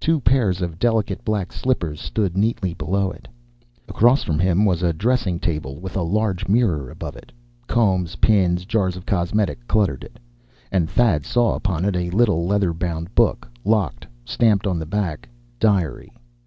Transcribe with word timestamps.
Two 0.00 0.20
pairs 0.22 0.62
of 0.62 0.78
delicate 0.78 1.22
black 1.22 1.52
slippers 1.52 2.00
stood 2.00 2.34
neatly 2.34 2.72
below 2.72 3.10
it. 3.10 3.28
Across 3.90 4.22
from 4.22 4.38
him 4.38 4.64
was 4.64 4.82
a 4.82 4.94
dressing 4.94 5.38
table, 5.38 5.78
with 5.80 5.96
a 5.96 6.00
large 6.02 6.48
mirror 6.48 6.88
above 6.88 7.14
it. 7.14 7.30
Combs, 7.66 8.16
pins, 8.16 8.64
jars 8.64 8.96
of 8.96 9.04
cosmetic 9.04 9.66
cluttered 9.68 10.02
it. 10.02 10.18
And 10.72 10.88
Thad 10.88 11.26
saw 11.26 11.56
upon 11.56 11.84
it 11.84 11.94
a 11.94 12.08
little 12.08 12.46
leather 12.46 12.72
bound 12.72 13.14
book, 13.14 13.46
locked, 13.66 14.06
stamped 14.24 14.66
on 14.66 14.78
the 14.78 14.86
back 14.86 15.28
"Diary." 15.60 16.10